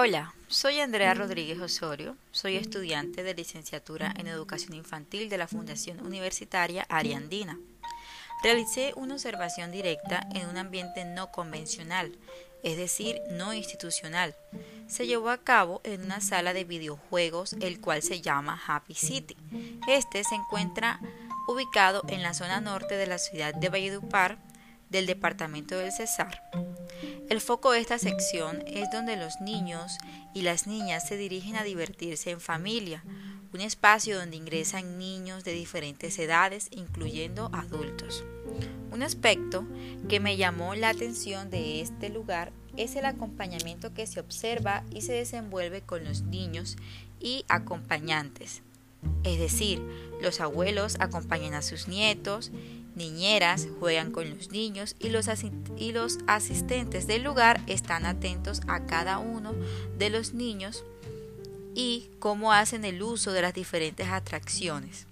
Hola, 0.00 0.32
soy 0.46 0.78
Andrea 0.78 1.12
Rodríguez 1.12 1.58
Osorio, 1.58 2.16
soy 2.30 2.54
estudiante 2.54 3.24
de 3.24 3.34
licenciatura 3.34 4.14
en 4.16 4.28
Educación 4.28 4.74
Infantil 4.74 5.28
de 5.28 5.38
la 5.38 5.48
Fundación 5.48 6.06
Universitaria 6.06 6.86
Ariandina. 6.88 7.58
Realicé 8.44 8.92
una 8.94 9.14
observación 9.14 9.72
directa 9.72 10.28
en 10.36 10.48
un 10.48 10.56
ambiente 10.56 11.04
no 11.04 11.32
convencional, 11.32 12.16
es 12.62 12.76
decir, 12.76 13.20
no 13.32 13.52
institucional. 13.52 14.36
Se 14.86 15.08
llevó 15.08 15.30
a 15.30 15.38
cabo 15.38 15.80
en 15.82 16.04
una 16.04 16.20
sala 16.20 16.52
de 16.52 16.62
videojuegos, 16.62 17.54
el 17.54 17.80
cual 17.80 18.00
se 18.02 18.20
llama 18.20 18.62
Happy 18.68 18.94
City. 18.94 19.36
Este 19.88 20.22
se 20.22 20.36
encuentra 20.36 21.00
ubicado 21.48 22.04
en 22.06 22.22
la 22.22 22.34
zona 22.34 22.60
norte 22.60 22.96
de 22.96 23.08
la 23.08 23.18
ciudad 23.18 23.52
de 23.52 23.68
Valledupar, 23.68 24.38
del 24.90 25.06
departamento 25.06 25.76
del 25.76 25.90
Cesar. 25.90 26.40
El 27.28 27.42
foco 27.42 27.72
de 27.72 27.80
esta 27.80 27.98
sección 27.98 28.64
es 28.66 28.90
donde 28.90 29.16
los 29.16 29.42
niños 29.42 29.98
y 30.32 30.40
las 30.40 30.66
niñas 30.66 31.06
se 31.06 31.18
dirigen 31.18 31.56
a 31.56 31.62
divertirse 31.62 32.30
en 32.30 32.40
familia, 32.40 33.04
un 33.52 33.60
espacio 33.60 34.18
donde 34.18 34.38
ingresan 34.38 34.96
niños 34.98 35.44
de 35.44 35.52
diferentes 35.52 36.18
edades, 36.18 36.68
incluyendo 36.70 37.50
adultos. 37.52 38.24
Un 38.90 39.02
aspecto 39.02 39.66
que 40.08 40.20
me 40.20 40.38
llamó 40.38 40.74
la 40.74 40.88
atención 40.88 41.50
de 41.50 41.82
este 41.82 42.08
lugar 42.08 42.50
es 42.78 42.96
el 42.96 43.04
acompañamiento 43.04 43.92
que 43.92 44.06
se 44.06 44.20
observa 44.20 44.84
y 44.90 45.02
se 45.02 45.12
desenvuelve 45.12 45.82
con 45.82 46.04
los 46.04 46.22
niños 46.22 46.76
y 47.20 47.44
acompañantes. 47.48 48.62
Es 49.22 49.38
decir, 49.38 49.82
los 50.22 50.40
abuelos 50.40 50.96
acompañan 50.98 51.52
a 51.52 51.62
sus 51.62 51.88
nietos 51.88 52.50
niñeras 52.98 53.68
juegan 53.80 54.12
con 54.12 54.28
los 54.28 54.50
niños 54.50 54.94
y 54.98 55.08
los, 55.08 55.28
y 55.78 55.92
los 55.92 56.18
asistentes 56.26 57.06
del 57.06 57.22
lugar 57.22 57.62
están 57.66 58.04
atentos 58.04 58.60
a 58.66 58.84
cada 58.84 59.18
uno 59.18 59.54
de 59.96 60.10
los 60.10 60.34
niños 60.34 60.84
y 61.74 62.10
cómo 62.18 62.52
hacen 62.52 62.84
el 62.84 63.02
uso 63.02 63.32
de 63.32 63.40
las 63.40 63.54
diferentes 63.54 64.08
atracciones. 64.08 65.06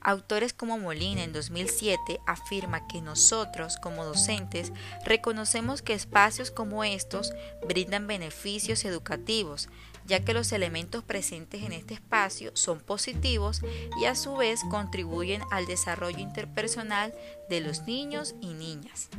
Autores 0.00 0.52
como 0.52 0.78
Molina 0.78 1.24
en 1.24 1.32
2007 1.32 2.20
afirma 2.26 2.86
que 2.86 3.00
nosotros 3.00 3.78
como 3.82 4.04
docentes 4.04 4.72
reconocemos 5.04 5.82
que 5.82 5.94
espacios 5.94 6.50
como 6.50 6.84
estos 6.84 7.32
brindan 7.66 8.06
beneficios 8.06 8.84
educativos, 8.84 9.68
ya 10.08 10.24
que 10.24 10.32
los 10.32 10.52
elementos 10.52 11.04
presentes 11.04 11.62
en 11.62 11.72
este 11.72 11.94
espacio 11.94 12.50
son 12.54 12.80
positivos 12.80 13.60
y 14.00 14.06
a 14.06 14.14
su 14.14 14.34
vez 14.36 14.62
contribuyen 14.70 15.42
al 15.50 15.66
desarrollo 15.66 16.18
interpersonal 16.18 17.14
de 17.50 17.60
los 17.60 17.82
niños 17.82 18.34
y 18.40 18.54
niñas. 18.54 19.10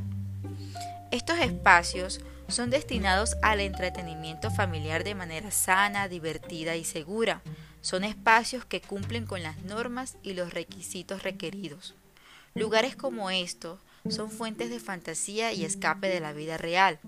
Estos 1.12 1.38
espacios 1.38 2.20
son 2.48 2.70
destinados 2.70 3.36
al 3.42 3.60
entretenimiento 3.60 4.50
familiar 4.50 5.04
de 5.04 5.14
manera 5.14 5.52
sana, 5.52 6.08
divertida 6.08 6.74
y 6.74 6.84
segura. 6.84 7.40
Son 7.80 8.02
espacios 8.02 8.64
que 8.64 8.80
cumplen 8.80 9.26
con 9.26 9.44
las 9.44 9.62
normas 9.62 10.16
y 10.24 10.34
los 10.34 10.52
requisitos 10.52 11.22
requeridos. 11.22 11.94
Lugares 12.54 12.96
como 12.96 13.30
estos 13.30 13.78
son 14.08 14.30
fuentes 14.30 14.70
de 14.70 14.80
fantasía 14.80 15.52
y 15.52 15.64
escape 15.64 16.08
de 16.08 16.18
la 16.18 16.32
vida 16.32 16.58
real, 16.58 16.98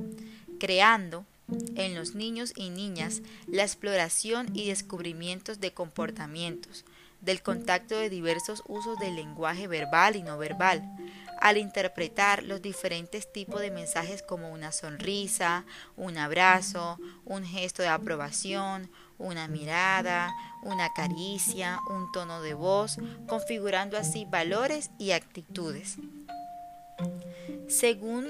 creando 0.60 1.26
en 1.76 1.94
los 1.94 2.14
niños 2.14 2.52
y 2.56 2.70
niñas 2.70 3.22
la 3.46 3.62
exploración 3.62 4.48
y 4.54 4.68
descubrimientos 4.68 5.60
de 5.60 5.72
comportamientos, 5.72 6.84
del 7.20 7.42
contacto 7.42 7.96
de 7.96 8.10
diversos 8.10 8.62
usos 8.66 8.98
del 8.98 9.16
lenguaje 9.16 9.68
verbal 9.68 10.16
y 10.16 10.22
no 10.22 10.38
verbal, 10.38 10.82
al 11.40 11.56
interpretar 11.56 12.42
los 12.44 12.62
diferentes 12.62 13.32
tipos 13.32 13.60
de 13.60 13.70
mensajes 13.70 14.22
como 14.22 14.52
una 14.52 14.70
sonrisa, 14.70 15.64
un 15.96 16.16
abrazo, 16.16 16.98
un 17.24 17.44
gesto 17.44 17.82
de 17.82 17.88
aprobación, 17.88 18.90
una 19.18 19.48
mirada, 19.48 20.32
una 20.62 20.92
caricia, 20.92 21.80
un 21.90 22.10
tono 22.12 22.42
de 22.42 22.54
voz, 22.54 22.98
configurando 23.28 23.96
así 23.96 24.24
valores 24.24 24.90
y 24.98 25.12
actitudes. 25.12 25.96
Según 27.68 28.28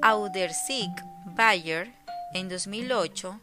Audersig 0.00 0.90
Bayer, 1.34 1.92
en 2.34 2.48
2008, 2.48 3.40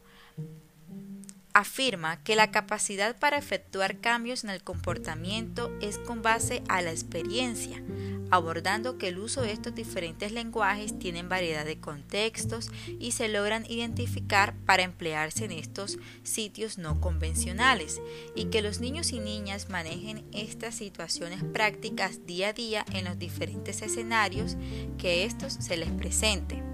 afirma 1.54 2.24
que 2.24 2.36
la 2.36 2.52
capacidad 2.52 3.18
para 3.18 3.38
efectuar 3.38 4.00
cambios 4.00 4.44
en 4.44 4.52
el 4.52 4.64
comportamiento 4.64 5.72
es 5.82 5.98
con 5.98 6.22
base 6.22 6.64
a 6.70 6.82
la 6.82 6.92
experiencia, 6.92 7.84
abordando 8.30 8.98
que 8.98 9.10
el 9.10 9.20
uso 9.20 9.42
de 9.42 9.52
estos 9.52 9.76
diferentes 9.76 10.32
lenguajes 10.32 10.98
tienen 10.98 11.28
variedad 11.28 11.66
de 11.66 11.80
contextos 11.80 12.70
y 13.00 13.12
se 13.12 13.28
logran 13.28 13.66
identificar 13.70 14.56
para 14.66 14.84
emplearse 14.84 15.46
en 15.46 15.52
estos 15.52 15.98
sitios 16.24 16.78
no 16.78 17.02
convencionales 17.02 18.02
y 18.36 18.46
que 18.46 18.62
los 18.62 18.80
niños 18.80 19.12
y 19.12 19.20
niñas 19.20 19.70
manejen 19.70 20.24
estas 20.32 20.76
situaciones 20.76 21.44
prácticas 21.44 22.26
día 22.26 22.50
a 22.50 22.54
día 22.54 22.86
en 22.94 23.06
los 23.06 23.20
diferentes 23.20 23.82
escenarios 23.82 24.56
que 24.98 25.26
estos 25.26 25.54
se 25.54 25.76
les 25.76 25.92
presenten. 25.92 26.71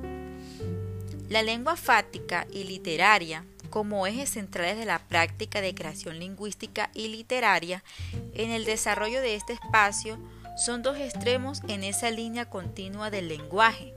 La 1.30 1.42
lengua 1.42 1.76
fática 1.76 2.48
y 2.54 2.64
literaria, 2.64 3.44
como 3.70 4.08
ejes 4.08 4.30
centrales 4.30 4.78
de 4.78 4.86
la 4.86 5.00
práctica 5.00 5.60
de 5.60 5.76
creación 5.76 6.20
lingüística 6.20 6.90
y 6.94 7.10
literaria, 7.10 7.84
en 8.34 8.52
el 8.52 8.64
desarrollo 8.64 9.20
de 9.20 9.36
este 9.36 9.52
espacio 9.52 10.18
son 10.56 10.84
dos 10.84 10.98
extremos 10.98 11.62
en 11.68 11.84
esa 11.84 12.12
línea 12.12 12.50
continua 12.50 13.10
del 13.10 13.28
lenguaje, 13.28 13.94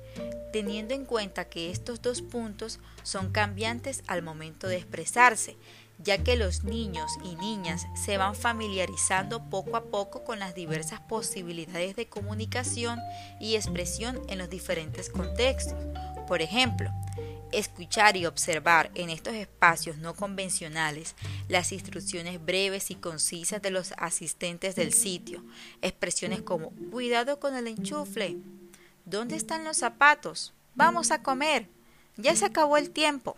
teniendo 0.52 0.92
en 0.92 1.04
cuenta 1.04 1.44
que 1.44 1.70
estos 1.70 2.02
dos 2.02 2.20
puntos 2.20 2.80
son 3.04 3.30
cambiantes 3.30 4.02
al 4.08 4.22
momento 4.22 4.66
de 4.66 4.78
expresarse, 4.78 5.56
ya 5.98 6.18
que 6.18 6.34
los 6.34 6.64
niños 6.64 7.12
y 7.22 7.36
niñas 7.36 7.86
se 7.94 8.18
van 8.18 8.34
familiarizando 8.34 9.48
poco 9.50 9.76
a 9.76 9.84
poco 9.84 10.24
con 10.24 10.40
las 10.40 10.56
diversas 10.56 11.00
posibilidades 11.00 11.94
de 11.94 12.08
comunicación 12.08 12.98
y 13.38 13.54
expresión 13.54 14.20
en 14.28 14.38
los 14.38 14.50
diferentes 14.50 15.10
contextos. 15.10 15.78
Por 16.26 16.42
ejemplo, 16.42 16.90
escuchar 17.52 18.16
y 18.16 18.26
observar 18.26 18.90
en 18.94 19.10
estos 19.10 19.34
espacios 19.34 19.98
no 19.98 20.14
convencionales 20.14 21.14
las 21.48 21.72
instrucciones 21.72 22.44
breves 22.44 22.90
y 22.90 22.94
concisas 22.94 23.62
de 23.62 23.70
los 23.70 23.92
asistentes 23.96 24.76
del 24.76 24.92
sitio, 24.92 25.44
expresiones 25.82 26.42
como 26.42 26.70
cuidado 26.90 27.40
con 27.40 27.54
el 27.54 27.66
enchufle, 27.66 28.36
¿dónde 29.04 29.36
están 29.36 29.64
los 29.64 29.76
zapatos? 29.76 30.54
Vamos 30.74 31.10
a 31.10 31.22
comer, 31.22 31.68
ya 32.16 32.34
se 32.36 32.46
acabó 32.46 32.76
el 32.76 32.90
tiempo. 32.90 33.36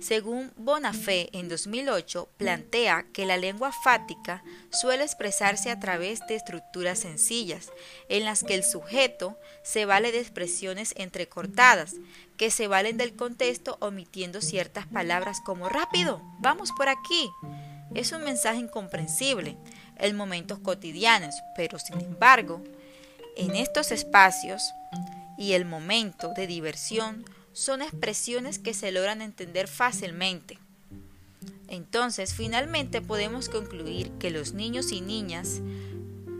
Según 0.00 0.52
Bonafé 0.56 1.28
en 1.32 1.48
2008, 1.48 2.28
plantea 2.36 3.06
que 3.12 3.26
la 3.26 3.36
lengua 3.36 3.72
fática 3.72 4.42
suele 4.70 5.04
expresarse 5.04 5.70
a 5.70 5.80
través 5.80 6.20
de 6.26 6.34
estructuras 6.34 6.98
sencillas, 7.00 7.72
en 8.08 8.24
las 8.24 8.44
que 8.44 8.54
el 8.54 8.64
sujeto 8.64 9.38
se 9.62 9.86
vale 9.86 10.12
de 10.12 10.20
expresiones 10.20 10.94
entrecortadas, 10.96 11.94
que 12.36 12.50
se 12.50 12.68
valen 12.68 12.96
del 12.96 13.16
contexto 13.16 13.76
omitiendo 13.80 14.40
ciertas 14.40 14.86
palabras 14.86 15.40
como 15.40 15.68
rápido, 15.68 16.20
vamos 16.40 16.70
por 16.76 16.88
aquí. 16.88 17.30
Es 17.94 18.12
un 18.12 18.24
mensaje 18.24 18.58
incomprensible 18.58 19.56
en 19.98 20.16
momentos 20.16 20.58
cotidianos, 20.58 21.34
pero 21.56 21.78
sin 21.78 22.00
embargo, 22.00 22.62
en 23.36 23.54
estos 23.54 23.92
espacios 23.92 24.74
y 25.38 25.52
el 25.52 25.64
momento 25.64 26.32
de 26.34 26.46
diversión 26.46 27.24
son 27.54 27.80
expresiones 27.80 28.58
que 28.58 28.74
se 28.74 28.92
logran 28.92 29.22
entender 29.22 29.68
fácilmente. 29.68 30.58
Entonces, 31.68 32.34
finalmente 32.34 33.00
podemos 33.00 33.48
concluir 33.48 34.10
que 34.18 34.30
los 34.30 34.52
niños 34.52 34.92
y 34.92 35.00
niñas 35.00 35.62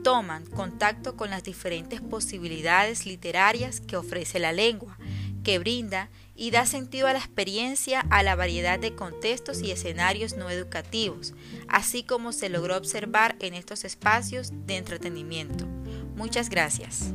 toman 0.02 0.44
contacto 0.44 1.16
con 1.16 1.30
las 1.30 1.42
diferentes 1.42 2.02
posibilidades 2.02 3.06
literarias 3.06 3.80
que 3.80 3.96
ofrece 3.96 4.38
la 4.38 4.52
lengua, 4.52 4.98
que 5.42 5.58
brinda 5.58 6.10
y 6.36 6.50
da 6.50 6.66
sentido 6.66 7.06
a 7.06 7.12
la 7.12 7.20
experiencia 7.20 8.00
a 8.10 8.22
la 8.22 8.34
variedad 8.34 8.78
de 8.78 8.94
contextos 8.94 9.62
y 9.62 9.70
escenarios 9.70 10.36
no 10.36 10.50
educativos, 10.50 11.32
así 11.68 12.02
como 12.02 12.32
se 12.32 12.48
logró 12.48 12.76
observar 12.76 13.36
en 13.38 13.54
estos 13.54 13.84
espacios 13.84 14.50
de 14.66 14.76
entretenimiento. 14.76 15.64
Muchas 16.16 16.50
gracias. 16.50 17.12